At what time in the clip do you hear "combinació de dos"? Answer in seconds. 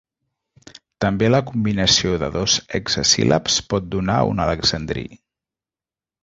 1.49-2.55